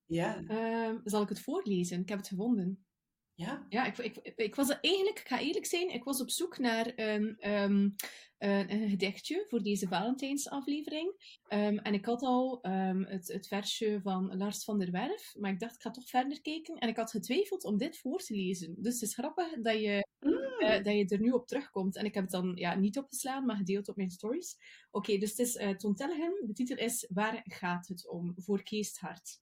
Ja. 0.07 0.43
Ehm, 0.47 0.99
zal 1.05 1.23
ik 1.23 1.29
het 1.29 1.41
voorlezen? 1.41 2.01
Ik 2.01 2.09
heb 2.09 2.19
het 2.19 2.29
gevonden. 2.29 2.87
Ja. 3.39 3.67
Ja, 3.69 3.85
ik, 3.87 3.99
ik, 3.99 4.33
ik 4.37 4.55
was 4.55 4.81
eigenlijk, 4.81 5.19
ik 5.19 5.29
ga 5.29 5.41
eerlijk 5.41 5.67
zijn, 5.67 5.95
ik 5.95 6.05
was 6.05 6.21
op 6.21 6.31
zoek 6.31 6.59
naar 6.59 6.93
een, 6.97 7.37
ehm, 7.39 7.91
een, 8.39 8.73
een 8.73 8.89
gedichtje 8.89 9.45
voor 9.49 9.63
deze 9.63 9.89
Valentijnsaflevering. 9.89 11.37
Um, 11.49 11.79
en 11.79 11.95
ik 11.95 12.05
had 12.05 12.23
al 12.23 12.67
um, 12.67 13.05
het, 13.05 13.29
het 13.29 13.47
versje 13.47 14.01
van 14.03 14.37
Lars 14.37 14.65
van 14.65 14.79
der 14.79 14.91
Werf, 14.91 15.35
maar 15.39 15.51
ik 15.51 15.61
dacht, 15.61 15.75
ik 15.75 15.83
ga 15.83 15.91
toch 15.91 16.09
verder 16.09 16.41
kijken. 16.41 16.77
En 16.77 16.89
ik 16.89 16.97
had 16.97 17.11
getwijfeld 17.11 17.65
om 17.65 17.77
dit 17.77 17.99
voor 17.99 18.19
te 18.19 18.35
lezen. 18.35 18.75
Dus 18.79 18.93
het 18.93 19.03
is 19.03 19.15
grappig 19.15 19.61
dat 19.61 19.81
je, 19.81 20.07
Mm. 20.21 20.33
uh, 20.59 20.85
dat 20.85 20.95
je 20.95 21.07
er 21.09 21.21
nu 21.21 21.31
op 21.31 21.47
terugkomt. 21.47 21.97
En 21.97 22.05
ik 22.05 22.15
heb 22.15 22.23
het 22.23 22.33
dan 22.33 22.53
ja, 22.55 22.75
niet 22.75 22.99
opgeslaan, 22.99 23.45
maar 23.47 23.57
gedeeld 23.57 23.89
op 23.89 23.97
mijn 23.97 24.11
stories. 24.11 24.57
Oké, 24.91 24.97
okay, 25.11 25.19
dus 25.19 25.31
het 25.31 25.39
is 25.39 25.55
uh, 25.55 25.71
Ton 25.71 25.95
Tellegen. 25.95 26.43
De 26.47 26.53
titel 26.53 26.77
is 26.77 27.07
Waar 27.09 27.41
gaat 27.45 27.89
het 27.89 28.09
om? 28.09 28.35
Voor 28.37 28.63
Keesthart. 28.63 29.41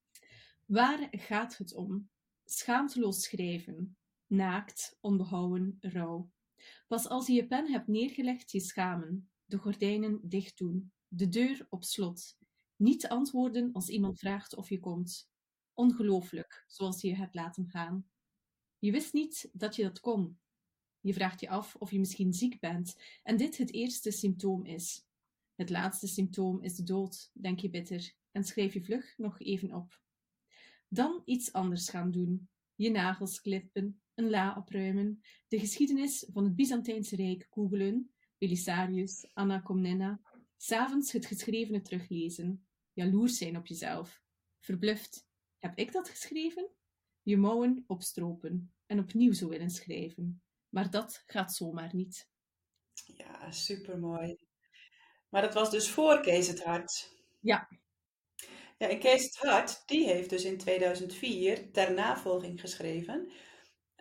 Waar 0.67 1.09
gaat 1.11 1.57
het 1.57 1.75
om? 1.75 2.09
Schaamteloos 2.49 3.23
schrijven. 3.23 3.97
Naakt, 4.27 4.97
onbehouden, 5.01 5.77
rauw. 5.81 6.31
Pas 6.87 7.09
als 7.09 7.27
je 7.27 7.33
je 7.33 7.47
pen 7.47 7.71
hebt 7.71 7.87
neergelegd, 7.87 8.51
je 8.51 8.61
schamen. 8.61 9.31
De 9.45 9.59
gordijnen 9.59 10.21
dicht 10.23 10.59
doen. 10.59 10.93
De 11.09 11.29
deur 11.29 11.67
op 11.69 11.85
slot. 11.85 12.37
Niet 12.77 13.09
antwoorden 13.09 13.73
als 13.73 13.89
iemand 13.89 14.19
vraagt 14.19 14.57
of 14.57 14.69
je 14.69 14.81
komt. 14.81 15.31
Ongelooflijk, 15.73 16.65
zoals 16.67 17.01
je 17.01 17.09
je 17.09 17.17
hebt 17.17 17.35
laten 17.35 17.69
gaan. 17.69 18.09
Je 18.79 18.93
wist 18.93 19.13
niet 19.13 19.51
dat 19.53 19.77
je 19.77 19.83
dat 19.83 20.01
kon. 20.01 20.39
Je 21.01 21.15
vraagt 21.15 21.41
je 21.41 21.49
af 21.49 21.77
of 21.77 21.91
je 21.91 21.99
misschien 21.99 22.33
ziek 22.33 22.61
bent 22.61 23.03
en 23.23 23.37
dit 23.37 23.57
het 23.57 23.73
eerste 23.73 24.11
symptoom 24.11 24.65
is. 24.65 25.07
Het 25.55 25.71
laatste 25.71 26.07
symptoom 26.07 26.63
is 26.63 26.77
de 26.77 26.83
dood, 26.83 27.31
denk 27.33 27.61
je 27.61 27.71
bitter, 27.71 28.15
en 28.31 28.45
schrijf 28.45 28.75
je 28.75 28.85
vlug 28.85 29.19
nog 29.19 29.41
even 29.41 29.75
op. 29.75 30.05
Dan 30.89 31.23
iets 31.25 31.53
anders 31.53 31.89
gaan 31.89 32.11
doen. 32.11 32.49
Je 32.75 32.91
nagels 32.91 33.41
klippen, 33.41 34.01
een 34.15 34.31
la 34.31 34.57
opruimen, 34.57 35.21
de 35.49 35.59
geschiedenis 35.59 36.27
van 36.33 36.45
het 36.45 36.57
Byzantijnse 36.57 37.17
Rijk 37.17 37.47
googelen, 37.51 38.15
Belisarius, 38.39 39.31
Anna 39.33 39.59
Komnena, 39.59 40.21
s'avonds 40.57 41.13
het 41.13 41.27
geschrevene 41.27 41.83
teruglezen, 41.83 42.67
jaloers 42.93 43.37
zijn 43.37 43.57
op 43.57 43.67
jezelf, 43.67 44.23
verbluft. 44.61 45.29
Heb 45.59 45.79
ik 45.79 45.93
dat 45.93 46.09
geschreven? 46.09 46.71
Je 47.23 47.37
mouwen 47.37 47.85
opstropen 47.87 48.75
en 48.87 48.99
opnieuw 48.99 49.33
zo 49.33 49.49
willen 49.49 49.71
schrijven. 49.71 50.43
Maar 50.69 50.91
dat 50.91 51.23
gaat 51.27 51.55
zomaar 51.55 51.95
niet. 51.95 52.29
Ja, 53.05 53.51
supermooi. 53.51 54.37
Maar 55.29 55.43
dat 55.43 55.55
was 55.55 55.71
dus 55.71 55.91
voor 55.91 56.21
Kees 56.21 56.47
het 56.47 56.63
Hart. 56.63 57.15
Ja. 57.41 57.69
Ja, 58.79 58.89
en 58.89 58.99
Kees 58.99 59.25
het 59.25 59.37
Hart, 59.37 59.83
die 59.87 60.07
heeft 60.07 60.31
dus 60.31 60.45
in 60.45 60.59
2004 60.59 61.73
ter 61.73 61.93
navolging 61.93 62.61
geschreven. 62.61 63.31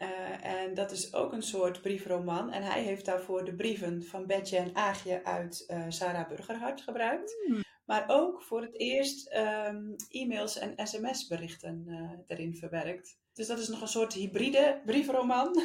Uh, 0.01 0.45
en 0.45 0.73
dat 0.73 0.91
is 0.91 1.13
ook 1.13 1.33
een 1.33 1.43
soort 1.43 1.81
briefroman. 1.81 2.51
En 2.51 2.63
hij 2.63 2.83
heeft 2.83 3.05
daarvoor 3.05 3.45
de 3.45 3.55
brieven 3.55 4.03
van 4.03 4.25
Betje 4.25 4.57
en 4.57 4.75
Aagje 4.75 5.23
uit 5.23 5.63
uh, 5.67 5.85
Sarah 5.89 6.27
Burgerhart 6.27 6.81
gebruikt. 6.81 7.35
Hmm. 7.45 7.63
Maar 7.85 8.03
ook 8.07 8.43
voor 8.43 8.61
het 8.61 8.79
eerst 8.79 9.33
um, 9.33 9.95
e-mails 10.09 10.57
en 10.57 10.87
sms-berichten 10.87 11.83
uh, 11.87 12.11
erin 12.27 12.55
verwerkt. 12.55 13.17
Dus 13.33 13.47
dat 13.47 13.59
is 13.59 13.67
nog 13.67 13.81
een 13.81 13.87
soort 13.87 14.13
hybride 14.13 14.81
briefroman. 14.85 15.61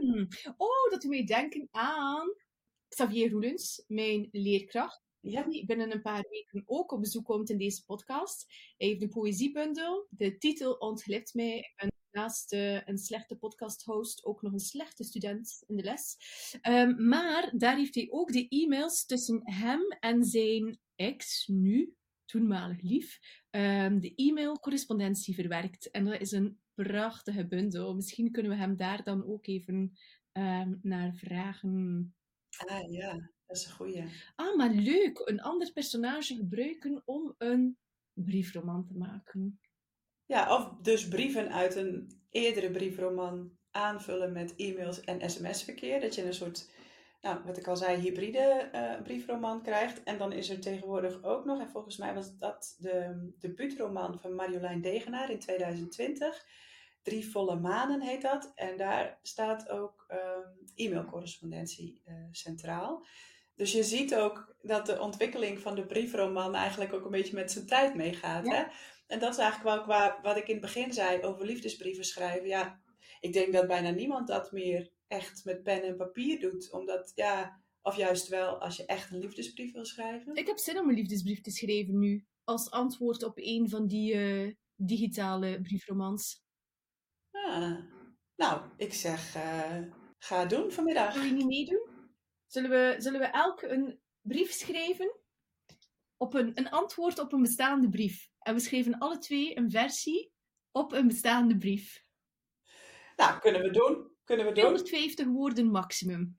Hmm. 0.00 0.28
Oh, 0.56 0.90
dat 0.90 1.00
doet 1.00 1.10
mij 1.10 1.24
denken 1.24 1.68
aan 1.70 2.34
Xavier 2.88 3.30
Roelens, 3.30 3.84
mijn 3.86 4.28
leerkracht. 4.32 5.02
Ja. 5.24 5.42
Die 5.42 5.66
binnen 5.66 5.92
een 5.92 6.02
paar 6.02 6.26
weken 6.30 6.62
ook 6.66 6.92
op 6.92 7.00
bezoek 7.00 7.24
komt 7.24 7.50
in 7.50 7.58
deze 7.58 7.84
podcast. 7.84 8.46
Hij 8.76 8.88
heeft 8.88 9.02
een 9.02 9.08
poëziebundel. 9.08 10.06
De 10.10 10.38
titel 10.38 10.72
ontglipt 10.72 11.34
mij. 11.34 11.58
Ik 11.58 11.72
ben 11.76 11.92
naast 12.10 12.52
uh, 12.52 12.86
een 12.86 12.98
slechte 12.98 13.36
podcast-host 13.36 14.24
ook 14.24 14.42
nog 14.42 14.52
een 14.52 14.58
slechte 14.58 15.04
student 15.04 15.62
in 15.66 15.76
de 15.76 15.82
les. 15.82 16.16
Um, 16.62 17.08
maar 17.08 17.52
daar 17.56 17.76
heeft 17.76 17.94
hij 17.94 18.06
ook 18.10 18.32
de 18.32 18.48
e-mails 18.48 19.06
tussen 19.06 19.40
hem 19.44 19.80
en 20.00 20.24
zijn 20.24 20.78
ex, 20.94 21.46
nu 21.46 21.94
toenmalig 22.24 22.80
lief, 22.80 23.18
um, 23.50 24.00
de 24.00 24.14
e-mail-correspondentie 24.14 25.34
verwerkt. 25.34 25.90
En 25.90 26.04
dat 26.04 26.20
is 26.20 26.32
een 26.32 26.58
prachtige 26.74 27.46
bundel. 27.46 27.94
Misschien 27.94 28.30
kunnen 28.30 28.52
we 28.52 28.58
hem 28.58 28.76
daar 28.76 29.02
dan 29.02 29.26
ook 29.26 29.46
even 29.46 29.92
um, 30.32 30.78
naar 30.82 31.14
vragen. 31.14 32.14
Ah 32.56 32.90
ja, 32.90 33.30
dat 33.46 33.56
is 33.56 33.64
een 33.64 33.72
goeie. 33.72 34.04
Ah, 34.34 34.56
maar 34.56 34.70
leuk! 34.70 35.22
Een 35.24 35.42
ander 35.42 35.72
personage 35.72 36.34
gebruiken 36.34 37.02
om 37.04 37.34
een 37.38 37.78
briefroman 38.12 38.84
te 38.84 38.94
maken. 38.94 39.60
Ja, 40.26 40.56
of 40.56 40.74
dus 40.82 41.08
brieven 41.08 41.52
uit 41.52 41.74
een 41.74 42.22
eerdere 42.30 42.70
briefroman 42.70 43.52
aanvullen 43.70 44.32
met 44.32 44.54
e-mails 44.56 45.00
en 45.00 45.30
sms-verkeer. 45.30 46.00
Dat 46.00 46.14
je 46.14 46.24
een 46.24 46.34
soort, 46.34 46.70
nou, 47.20 47.44
wat 47.44 47.56
ik 47.56 47.66
al 47.66 47.76
zei, 47.76 48.00
hybride 48.00 48.70
uh, 48.74 49.02
briefroman 49.02 49.62
krijgt. 49.62 50.02
En 50.02 50.18
dan 50.18 50.32
is 50.32 50.50
er 50.50 50.60
tegenwoordig 50.60 51.22
ook 51.22 51.44
nog, 51.44 51.60
en 51.60 51.68
volgens 51.68 51.96
mij 51.96 52.14
was 52.14 52.38
dat 52.38 52.76
de 52.78 53.28
debuutroman 53.38 54.20
van 54.20 54.34
Marjolein 54.34 54.80
Degenaar 54.80 55.30
in 55.30 55.38
2020. 55.38 56.46
Drie 57.02 57.30
volle 57.30 57.56
manen 57.56 58.00
heet 58.00 58.22
dat. 58.22 58.52
En 58.54 58.76
daar 58.76 59.18
staat 59.22 59.68
ook 59.68 60.06
um, 60.08 60.64
e-mailcorrespondentie 60.74 62.02
uh, 62.06 62.14
centraal. 62.30 63.06
Dus 63.54 63.72
je 63.72 63.82
ziet 63.82 64.14
ook 64.14 64.56
dat 64.62 64.86
de 64.86 65.00
ontwikkeling 65.00 65.58
van 65.58 65.74
de 65.74 65.86
briefroman 65.86 66.54
eigenlijk 66.54 66.92
ook 66.92 67.04
een 67.04 67.10
beetje 67.10 67.34
met 67.34 67.50
zijn 67.50 67.66
tijd 67.66 67.94
meegaat. 67.94 68.46
Ja. 68.46 68.54
Hè? 68.54 68.64
En 69.06 69.18
dat 69.18 69.32
is 69.32 69.38
eigenlijk 69.38 69.76
wel 69.76 69.84
qua, 69.84 70.18
wat 70.22 70.36
ik 70.36 70.48
in 70.48 70.52
het 70.52 70.64
begin 70.64 70.92
zei 70.92 71.22
over 71.22 71.46
liefdesbrieven 71.46 72.04
schrijven. 72.04 72.48
Ja, 72.48 72.80
ik 73.20 73.32
denk 73.32 73.52
dat 73.52 73.66
bijna 73.66 73.90
niemand 73.90 74.26
dat 74.26 74.52
meer 74.52 74.90
echt 75.08 75.44
met 75.44 75.62
pen 75.62 75.82
en 75.82 75.96
papier 75.96 76.40
doet. 76.40 76.72
Omdat, 76.72 77.12
ja, 77.14 77.62
of 77.82 77.96
juist 77.96 78.28
wel 78.28 78.60
als 78.60 78.76
je 78.76 78.86
echt 78.86 79.10
een 79.10 79.18
liefdesbrief 79.18 79.72
wil 79.72 79.84
schrijven. 79.84 80.34
Ik 80.34 80.46
heb 80.46 80.58
zin 80.58 80.78
om 80.78 80.88
een 80.88 80.94
liefdesbrief 80.94 81.40
te 81.40 81.50
schrijven 81.50 81.98
nu. 81.98 82.24
Als 82.44 82.70
antwoord 82.70 83.22
op 83.22 83.32
een 83.34 83.68
van 83.68 83.86
die 83.86 84.14
uh, 84.14 84.52
digitale 84.76 85.60
briefromans. 85.60 86.42
Ah, 87.30 87.78
nou, 88.36 88.62
ik 88.76 88.94
zeg, 88.94 89.36
uh, 89.36 89.82
ga 90.18 90.44
doen 90.44 90.70
vanmiddag. 90.70 91.14
Wil 91.14 91.22
je 91.22 91.32
niet 91.32 91.46
meedoen? 91.46 91.93
Zullen 92.54 92.70
we, 92.70 92.94
zullen 92.98 93.20
we 93.20 93.26
elk 93.26 93.62
een 93.62 94.00
brief 94.20 94.52
schrijven? 94.52 95.16
Op 96.16 96.34
een, 96.34 96.50
een 96.54 96.70
antwoord 96.70 97.18
op 97.18 97.32
een 97.32 97.42
bestaande 97.42 97.88
brief. 97.88 98.30
En 98.38 98.54
we 98.54 98.60
schreven 98.60 98.98
alle 98.98 99.18
twee 99.18 99.58
een 99.58 99.70
versie 99.70 100.32
op 100.72 100.92
een 100.92 101.08
bestaande 101.08 101.56
brief. 101.56 102.04
Nou, 103.16 103.40
kunnen 103.40 103.62
we 103.62 103.70
doen. 103.70 104.10
Kunnen 104.24 104.46
we 104.46 104.52
doen. 104.52 104.62
250 104.62 105.26
woorden 105.26 105.70
maximum. 105.70 106.38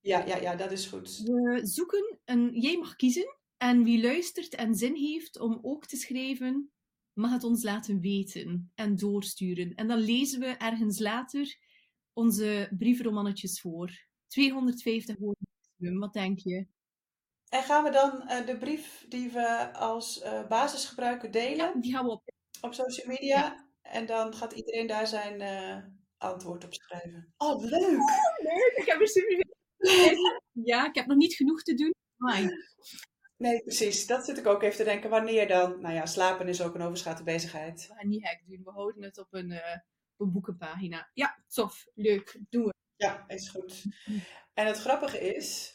Ja, 0.00 0.26
ja, 0.26 0.36
ja, 0.36 0.56
dat 0.56 0.72
is 0.72 0.86
goed. 0.86 1.18
We 1.18 1.60
zoeken 1.62 2.18
een... 2.24 2.60
Jij 2.60 2.78
mag 2.78 2.96
kiezen. 2.96 3.36
En 3.56 3.84
wie 3.84 4.02
luistert 4.02 4.54
en 4.54 4.74
zin 4.74 4.94
heeft 4.94 5.38
om 5.38 5.58
ook 5.62 5.86
te 5.86 5.96
schrijven, 5.96 6.72
mag 7.12 7.30
het 7.30 7.44
ons 7.44 7.62
laten 7.62 8.00
weten 8.00 8.72
en 8.74 8.96
doorsturen. 8.96 9.74
En 9.74 9.88
dan 9.88 9.98
lezen 9.98 10.40
we 10.40 10.46
ergens 10.46 10.98
later 10.98 11.56
onze 12.12 12.72
briefromannetjes 12.78 13.60
voor. 13.60 14.12
250 14.34 15.16
woorden 15.18 15.33
Wat 15.92 16.12
denk 16.12 16.38
je? 16.38 16.66
En 17.48 17.62
gaan 17.62 17.84
we 17.84 17.90
dan 17.90 18.22
uh, 18.28 18.46
de 18.46 18.58
brief 18.58 19.04
die 19.08 19.30
we 19.30 19.72
als 19.72 20.22
uh, 20.22 20.46
basis 20.46 20.84
gebruiken 20.84 21.30
delen? 21.30 21.56
Ja, 21.56 21.80
die 21.80 21.92
gaan 21.92 22.04
we 22.04 22.10
op. 22.10 22.32
Op 22.60 22.74
social 22.74 23.06
media. 23.06 23.36
Ja. 23.36 23.68
En 23.82 24.06
dan 24.06 24.34
gaat 24.34 24.52
iedereen 24.52 24.86
daar 24.86 25.06
zijn 25.06 25.40
uh, 25.40 25.84
antwoord 26.18 26.64
op 26.64 26.74
schrijven. 26.74 27.34
Oh, 27.36 27.62
leuk! 27.62 27.98
Oh, 27.98 28.38
leuk! 28.42 28.72
Ik 28.74 28.86
heb 28.86 29.00
er 29.00 29.08
super 29.08 29.44
Ja, 30.52 30.86
ik 30.86 30.94
heb 30.94 31.06
nog 31.06 31.16
niet 31.16 31.34
genoeg 31.34 31.62
te 31.62 31.74
doen. 31.74 31.94
Maar... 32.16 32.72
Nee, 33.36 33.62
precies. 33.62 34.06
Dat 34.06 34.24
zit 34.24 34.38
ik 34.38 34.46
ook 34.46 34.62
even 34.62 34.76
te 34.76 34.84
denken. 34.84 35.10
Wanneer 35.10 35.48
dan? 35.48 35.80
Nou 35.80 35.94
ja, 35.94 36.06
slapen 36.06 36.48
is 36.48 36.62
ook 36.62 36.74
een 36.74 36.82
overschatte 36.82 37.22
bezigheid. 37.22 37.86
We 37.88 37.94
gaan 37.94 38.08
niet 38.08 38.26
gek 38.26 38.42
doen. 38.46 38.64
We 38.64 38.70
houden 38.70 39.02
het 39.02 39.18
op 39.18 39.28
een, 39.30 39.52
op 40.16 40.26
een 40.26 40.32
boekenpagina. 40.32 41.10
Ja, 41.12 41.44
tof. 41.48 41.86
Leuk. 41.94 42.38
Doen 42.50 42.64
we. 42.64 42.74
Ja, 42.96 43.24
is 43.26 43.48
goed. 43.48 43.84
En 44.54 44.66
het 44.66 44.78
grappige 44.78 45.34
is... 45.34 45.73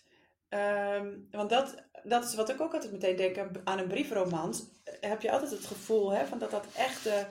Um, 0.50 1.28
want 1.32 1.50
dat, 1.50 1.84
dat 2.04 2.24
is 2.24 2.36
wat 2.36 2.50
ik 2.50 2.62
ook 2.62 2.74
altijd 2.74 2.92
meteen 2.92 3.16
denk 3.16 3.50
aan 3.64 3.80
een 3.80 3.88
briefroman. 3.88 4.54
Heb 4.84 5.22
je 5.22 5.32
altijd 5.32 5.52
het 5.52 5.66
gevoel 5.66 6.12
hè, 6.12 6.26
van 6.26 6.40
dat 6.40 6.52
dat 6.52 6.66
echte 6.76 7.28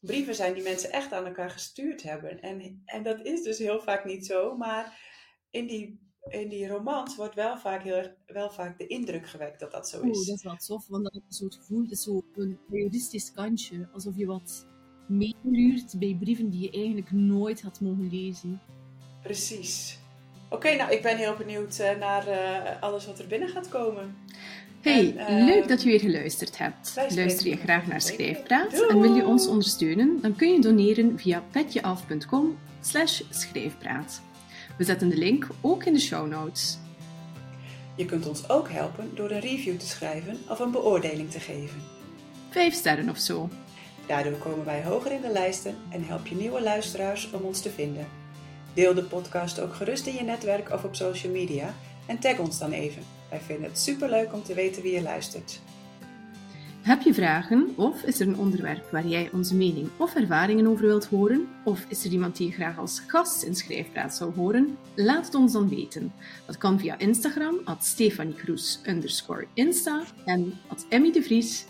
brieven 0.00 0.34
zijn 0.34 0.54
die 0.54 0.62
mensen 0.62 0.92
echt 0.92 1.12
aan 1.12 1.26
elkaar 1.26 1.50
gestuurd 1.50 2.02
hebben. 2.02 2.40
En, 2.40 2.82
en 2.84 3.02
dat 3.02 3.26
is 3.26 3.42
dus 3.42 3.58
heel 3.58 3.80
vaak 3.80 4.04
niet 4.04 4.26
zo. 4.26 4.56
Maar 4.56 4.98
in 5.50 5.66
die, 5.66 6.00
in 6.28 6.48
die 6.48 6.68
romans 6.68 7.16
wordt 7.16 7.34
wel 7.34 7.58
vaak, 7.58 7.82
heel, 7.82 8.14
wel 8.26 8.50
vaak 8.50 8.78
de 8.78 8.86
indruk 8.86 9.26
gewekt 9.26 9.60
dat 9.60 9.70
dat 9.70 9.88
zo 9.88 10.00
is. 10.00 10.16
Oeh, 10.16 10.26
dat 10.26 10.36
is 10.36 10.42
wel 10.42 10.56
tof, 10.56 10.86
want 10.86 11.04
dat 11.04 11.22
is 11.28 11.36
zo 11.36 11.44
het 11.44 11.54
gevoel, 11.54 11.82
dat 11.82 11.90
is 11.90 12.02
zo 12.02 12.22
een 12.34 12.58
periodistisch 12.68 13.32
kantje. 13.32 13.88
Alsof 13.92 14.16
je 14.16 14.26
wat 14.26 14.66
meeluurt 15.08 15.98
bij 15.98 16.16
brieven 16.20 16.50
die 16.50 16.60
je 16.60 16.70
eigenlijk 16.70 17.10
nooit 17.10 17.62
had 17.62 17.80
mogen 17.80 18.08
lezen. 18.10 18.60
Precies. 19.22 20.01
Oké, 20.52 20.74
nou 20.74 20.92
ik 20.92 21.02
ben 21.02 21.16
heel 21.16 21.34
benieuwd 21.36 21.78
uh, 21.80 21.90
naar 21.98 22.28
uh, 22.28 22.36
alles 22.80 23.06
wat 23.06 23.18
er 23.18 23.26
binnen 23.26 23.48
gaat 23.48 23.68
komen. 23.68 24.16
Hey, 24.80 25.16
en, 25.16 25.44
leuk 25.44 25.68
dat 25.68 25.82
je 25.82 25.88
weer 25.88 26.00
geluisterd 26.00 26.58
hebt. 26.58 26.94
Luister 27.14 27.48
je 27.48 27.56
graag 27.56 27.86
naar 27.86 28.00
Schrijfpraat 28.00 28.88
en 28.88 29.00
wil 29.00 29.14
je 29.14 29.24
ons 29.24 29.46
ondersteunen, 29.46 30.18
dan 30.22 30.36
kun 30.36 30.52
je 30.52 30.60
doneren 30.60 31.18
via 31.18 31.42
petjeaf.com 31.50 32.58
slash 32.80 33.20
schrijfpraat. 33.30 34.22
We 34.78 34.84
zetten 34.84 35.08
de 35.08 35.16
link 35.16 35.46
ook 35.60 35.84
in 35.84 35.92
de 35.92 36.00
show 36.00 36.28
notes. 36.28 36.78
Je 37.96 38.04
kunt 38.04 38.28
ons 38.28 38.48
ook 38.48 38.70
helpen 38.70 39.10
door 39.14 39.30
een 39.30 39.40
review 39.40 39.78
te 39.78 39.86
schrijven 39.86 40.38
of 40.48 40.58
een 40.58 40.70
beoordeling 40.70 41.30
te 41.30 41.40
geven. 41.40 41.80
Vijf 42.50 42.74
sterren 42.74 43.08
of 43.08 43.18
zo. 43.18 43.48
Daardoor 44.06 44.32
komen 44.38 44.64
wij 44.64 44.82
hoger 44.82 45.12
in 45.12 45.20
de 45.20 45.32
lijsten 45.32 45.76
en 45.90 46.04
help 46.04 46.26
je 46.26 46.34
nieuwe 46.34 46.62
luisteraars 46.62 47.30
om 47.30 47.42
ons 47.42 47.60
te 47.60 47.70
vinden. 47.70 48.21
Deel 48.74 48.94
de 48.94 49.02
podcast 49.02 49.60
ook 49.60 49.74
gerust 49.74 50.06
in 50.06 50.14
je 50.14 50.22
netwerk 50.22 50.72
of 50.72 50.84
op 50.84 50.94
social 50.94 51.32
media 51.32 51.74
en 52.06 52.18
tag 52.18 52.38
ons 52.38 52.58
dan 52.58 52.72
even. 52.72 53.02
Wij 53.30 53.40
vinden 53.40 53.68
het 53.68 53.78
superleuk 53.78 54.32
om 54.32 54.42
te 54.42 54.54
weten 54.54 54.82
wie 54.82 54.92
je 54.92 55.02
luistert. 55.02 55.60
Heb 56.82 57.02
je 57.02 57.14
vragen 57.14 57.72
of 57.76 58.02
is 58.02 58.20
er 58.20 58.28
een 58.28 58.38
onderwerp 58.38 58.90
waar 58.90 59.06
jij 59.06 59.30
onze 59.32 59.54
mening 59.54 59.88
of 59.96 60.14
ervaringen 60.14 60.66
over 60.66 60.86
wilt 60.86 61.06
horen? 61.06 61.48
Of 61.64 61.84
is 61.88 62.04
er 62.04 62.10
iemand 62.10 62.36
die 62.36 62.46
je 62.46 62.52
graag 62.52 62.78
als 62.78 63.02
gast 63.06 63.42
in 63.42 63.54
Schrijfpraat 63.54 64.14
zou 64.14 64.34
horen? 64.34 64.78
Laat 64.94 65.24
het 65.24 65.34
ons 65.34 65.52
dan 65.52 65.68
weten. 65.68 66.12
Dat 66.46 66.58
kan 66.58 66.78
via 66.80 66.98
Instagram, 66.98 67.60
at 67.64 67.84
Stefanie 67.84 68.34
Kroes, 68.34 68.80
Insta 69.54 70.02
en 70.24 70.58
at 70.68 70.86
Emmy 70.88 71.12
de 71.12 71.22
Vries, 71.22 71.64